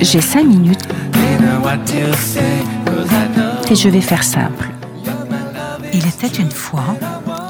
[0.00, 0.86] J'ai cinq minutes
[3.68, 4.68] et je vais faire simple.
[5.92, 6.96] Il était une fois,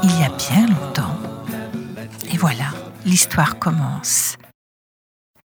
[0.03, 1.19] il y a bien longtemps,
[2.31, 2.73] et voilà,
[3.05, 4.37] l'histoire commence.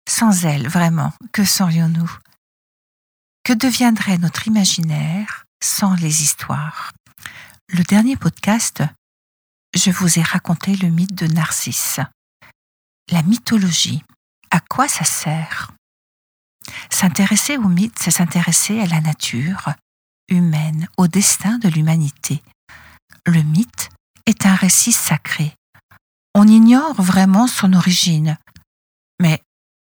[0.08, 2.12] Sans elle, vraiment, que serions-nous?
[3.44, 6.92] Que deviendrait notre imaginaire sans les histoires?
[7.70, 8.84] Le dernier podcast,
[9.74, 12.00] je vous ai raconté le mythe de Narcisse.
[13.12, 14.04] La mythologie,
[14.52, 15.72] à quoi ça sert?
[16.90, 19.74] S'intéresser au mythe, c'est s'intéresser à la nature
[20.30, 22.44] humaine, au destin de l'humanité.
[23.26, 23.90] Le mythe
[24.26, 25.56] est un récit sacré.
[26.36, 28.38] On ignore vraiment son origine,
[29.20, 29.42] mais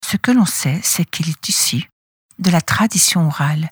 [0.05, 1.87] ce que l'on sait, c'est qu'il est issu
[2.39, 3.69] de la tradition orale.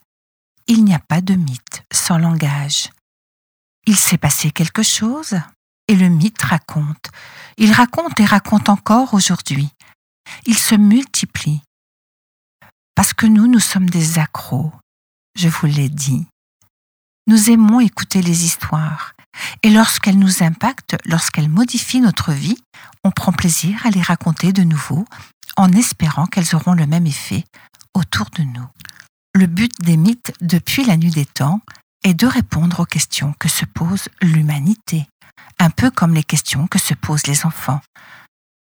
[0.66, 2.90] Il n'y a pas de mythe sans langage.
[3.86, 5.40] Il s'est passé quelque chose?
[5.90, 7.10] Et le mythe raconte.
[7.56, 9.70] Il raconte et raconte encore aujourd'hui.
[10.46, 11.62] Il se multiplie.
[12.94, 14.72] Parce que nous, nous sommes des accros,
[15.34, 16.28] je vous l'ai dit.
[17.26, 19.14] Nous aimons écouter les histoires.
[19.64, 22.58] Et lorsqu'elles nous impactent, lorsqu'elles modifient notre vie,
[23.02, 25.04] on prend plaisir à les raconter de nouveau
[25.56, 27.44] en espérant qu'elles auront le même effet
[27.94, 28.68] autour de nous.
[29.34, 31.60] Le but des mythes depuis la nuit des temps
[32.04, 35.06] est de répondre aux questions que se pose l'humanité
[35.60, 37.80] un peu comme les questions que se posent les enfants.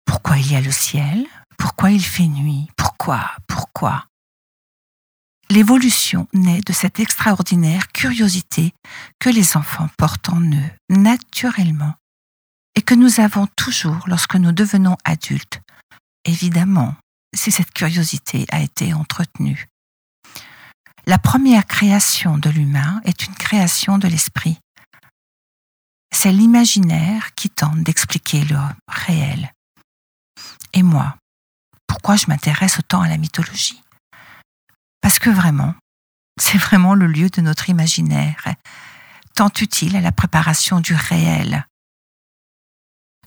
[0.05, 1.27] Pourquoi il y a le ciel?
[1.57, 2.67] Pourquoi il fait nuit?
[2.75, 3.31] Pourquoi?
[3.47, 4.07] Pourquoi?
[5.51, 8.73] L'évolution naît de cette extraordinaire curiosité
[9.19, 11.93] que les enfants portent en eux naturellement
[12.75, 15.61] et que nous avons toujours lorsque nous devenons adultes,
[16.25, 16.95] évidemment,
[17.35, 19.67] si cette curiosité a été entretenue.
[21.09, 24.59] La première création de l'humain est une création de l'esprit
[26.21, 28.57] c'est l'imaginaire qui tente d'expliquer le
[28.89, 29.53] réel.
[30.73, 31.15] Et moi,
[31.87, 33.81] pourquoi je m'intéresse autant à la mythologie?
[34.99, 35.73] Parce que vraiment,
[36.37, 38.53] c'est vraiment le lieu de notre imaginaire,
[39.33, 41.65] tant utile à la préparation du réel.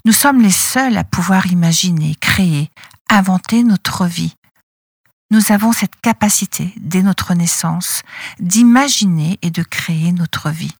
[0.04, 2.70] Nous sommes les seuls à pouvoir imaginer, créer,
[3.08, 4.34] inventer notre vie.
[5.32, 8.02] Nous avons cette capacité, dès notre naissance,
[8.38, 10.76] d'imaginer et de créer notre vie.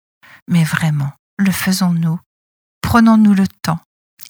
[0.47, 2.21] Mais vraiment, le faisons-nous
[2.83, 3.81] Prenons-nous le temps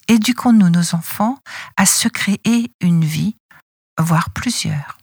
[0.07, 1.37] Éduquons-nous nos enfants
[1.75, 3.35] à se créer une vie,
[3.99, 4.97] voire plusieurs.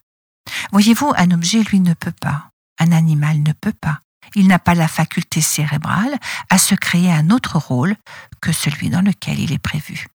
[0.72, 2.48] Voyez-vous, un objet, lui, ne peut pas.
[2.78, 4.00] Un animal ne peut pas.
[4.34, 7.94] Il n'a pas la faculté cérébrale à se créer un autre rôle
[8.40, 10.06] que celui dans lequel il est prévu.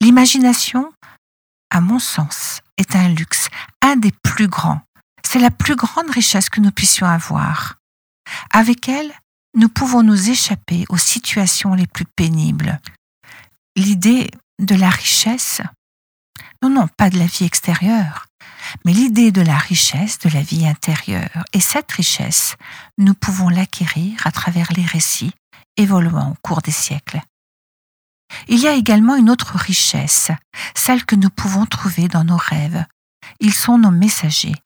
[0.00, 0.90] L'imagination,
[1.72, 3.48] à mon sens, est un luxe,
[3.80, 4.82] un des plus grands.
[5.24, 7.78] C'est la plus grande richesse que nous puissions avoir.
[8.52, 9.10] Avec elle,
[9.56, 12.78] nous pouvons nous échapper aux situations les plus pénibles.
[13.74, 15.62] L'idée de la richesse,
[16.62, 18.26] non, non, pas de la vie extérieure,
[18.84, 21.44] mais l'idée de la richesse de la vie intérieure.
[21.54, 22.56] Et cette richesse,
[22.98, 25.32] nous pouvons l'acquérir à travers les récits
[25.78, 27.22] évoluant au cours des siècles.
[28.48, 30.30] Il y a également une autre richesse,
[30.74, 32.84] celle que nous pouvons trouver dans nos rêves.
[33.40, 34.56] Ils sont nos messagers.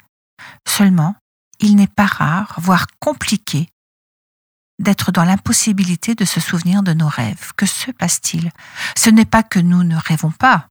[0.67, 1.17] Seulement,
[1.59, 3.69] il n'est pas rare, voire compliqué,
[4.79, 7.53] d'être dans l'impossibilité de se souvenir de nos rêves.
[7.57, 8.51] Que se passe-t-il?
[8.97, 10.69] Ce n'est pas que nous ne rêvons pas,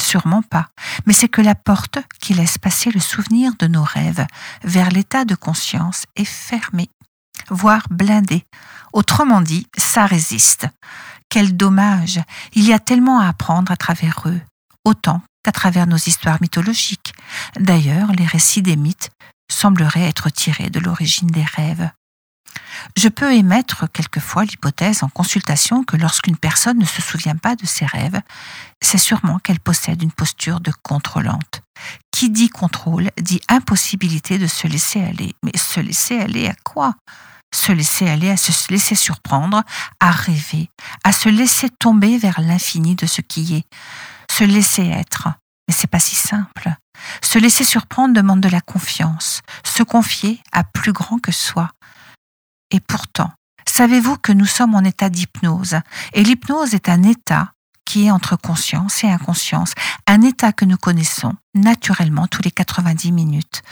[0.00, 0.70] sûrement pas,
[1.06, 4.26] mais c'est que la porte qui laisse passer le souvenir de nos rêves
[4.62, 6.90] vers l'état de conscience est fermée,
[7.50, 8.44] voire blindée.
[8.92, 10.68] Autrement dit, ça résiste.
[11.32, 12.20] Quel dommage
[12.52, 14.42] Il y a tellement à apprendre à travers eux,
[14.84, 17.14] autant qu'à travers nos histoires mythologiques.
[17.58, 19.08] D'ailleurs, les récits des mythes
[19.50, 21.90] sembleraient être tirés de l'origine des rêves.
[22.98, 27.64] Je peux émettre quelquefois l'hypothèse en consultation que lorsqu'une personne ne se souvient pas de
[27.64, 28.20] ses rêves,
[28.82, 31.62] c'est sûrement qu'elle possède une posture de contrôlante.
[32.10, 35.34] Qui dit contrôle dit impossibilité de se laisser aller.
[35.42, 36.94] Mais se laisser aller à quoi?
[37.54, 39.62] Se laisser aller à se laisser surprendre,
[40.00, 40.70] à rêver,
[41.04, 43.66] à se laisser tomber vers l'infini de ce qui est,
[44.30, 45.28] se laisser être.
[45.68, 46.74] Mais c'est pas si simple.
[47.22, 51.70] Se laisser surprendre demande de la confiance, se confier à plus grand que soi,
[52.72, 53.30] et pourtant,
[53.68, 55.76] savez-vous que nous sommes en état d'hypnose?
[56.14, 57.52] Et l'hypnose est un état
[57.84, 59.74] qui est entre conscience et inconscience,
[60.06, 63.62] un état que nous connaissons naturellement tous les 90 minutes,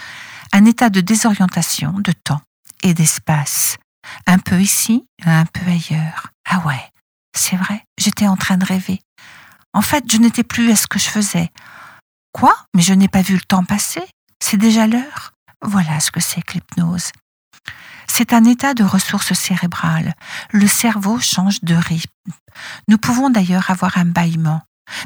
[0.53, 2.41] un état de désorientation de temps
[2.83, 3.77] et d'espace,
[4.27, 6.27] un peu ici, un peu ailleurs.
[6.49, 6.91] Ah ouais,
[7.35, 8.99] c'est vrai, j'étais en train de rêver.
[9.73, 11.49] En fait, je n'étais plus à ce que je faisais.
[12.33, 12.55] Quoi?
[12.75, 14.03] Mais je n'ai pas vu le temps passer
[14.41, 17.11] C'est déjà l'heure Voilà ce que c'est que l'hypnose.
[18.07, 20.15] C'est un état de ressources cérébrales.
[20.51, 22.33] Le cerveau change de rythme.
[22.89, 24.61] Nous pouvons d'ailleurs avoir un bâillement,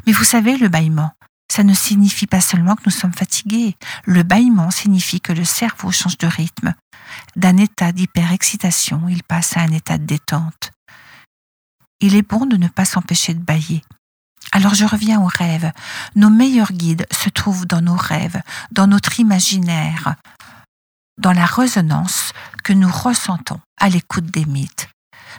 [0.08, 1.12] Mais vous savez, le bâillement,
[1.52, 3.76] ça ne signifie pas seulement que nous sommes fatigués.
[4.06, 6.74] Le bâillement signifie que le cerveau change de rythme.
[7.36, 10.72] D'un état d'hyperexcitation, il passe à un état de détente.
[12.02, 13.82] Il est bon de ne pas s'empêcher de bailler.
[14.52, 15.72] Alors je reviens aux rêves.
[16.16, 20.16] Nos meilleurs guides se trouvent dans nos rêves, dans notre imaginaire,
[21.18, 22.34] dans la résonance
[22.64, 24.90] que nous ressentons à l'écoute des mythes.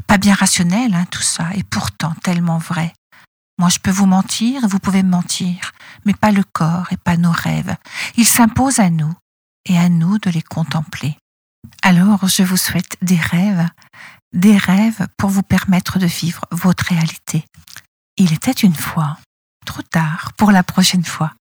[0.07, 2.93] Pas bien rationnel, hein, tout ça, et pourtant tellement vrai.
[3.59, 5.73] Moi, je peux vous mentir, vous pouvez me mentir,
[6.05, 7.75] mais pas le corps et pas nos rêves.
[8.17, 9.15] Ils s'imposent à nous,
[9.69, 11.17] et à nous de les contempler.
[11.83, 13.67] Alors, je vous souhaite des rêves,
[14.33, 17.45] des rêves pour vous permettre de vivre votre réalité.
[18.17, 19.19] Il était une fois,
[19.65, 21.33] trop tard pour la prochaine fois.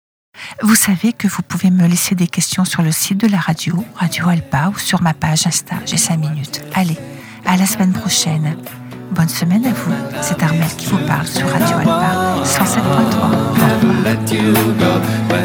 [0.61, 3.85] Vous savez que vous pouvez me laisser des questions sur le site de la radio,
[3.95, 6.61] Radio Alpa, ou sur ma page Insta, j'ai 5 minutes.
[6.73, 6.97] Allez,
[7.45, 8.57] à la semaine prochaine.
[9.11, 9.91] Bonne semaine à vous.
[10.21, 12.81] C'est Armel qui vous parle sur Radio Alpa 107.3.
[12.81, 12.85] Au
[14.85, 15.44] revoir.